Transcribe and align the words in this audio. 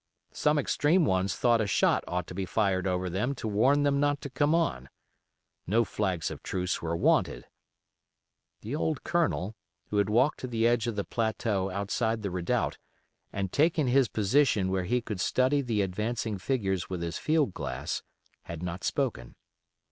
Some 0.33 0.57
extreme 0.57 1.05
ones 1.05 1.35
thought 1.35 1.61
a 1.61 1.67
shot 1.67 2.03
ought 2.07 2.25
to 2.25 2.33
be 2.33 2.43
fired 2.47 2.87
over 2.87 3.07
them 3.07 3.35
to 3.35 3.47
warn 3.47 3.83
them 3.83 3.99
not 3.99 4.19
to 4.21 4.31
come 4.31 4.55
on; 4.55 4.89
no 5.67 5.85
flags 5.85 6.31
of 6.31 6.41
truce 6.41 6.81
were 6.81 6.95
wanted. 6.97 7.45
The 8.61 8.75
old 8.75 9.03
Colonel, 9.03 9.55
who 9.89 9.97
had 9.97 10.09
walked 10.09 10.39
to 10.39 10.47
the 10.47 10.65
edge 10.65 10.87
of 10.87 10.95
the 10.95 11.03
plateau 11.03 11.69
outside 11.69 12.23
the 12.23 12.31
redoubt 12.31 12.79
and 13.31 13.51
taken 13.51 13.85
his 13.85 14.07
position 14.07 14.71
where 14.71 14.85
he 14.85 15.01
could 15.01 15.19
study 15.19 15.61
the 15.61 15.83
advancing 15.83 16.39
figures 16.39 16.89
with 16.89 17.03
his 17.03 17.19
field 17.19 17.53
glass, 17.53 18.01
had 18.45 18.63
not 18.63 18.83
spoken. 18.83 19.35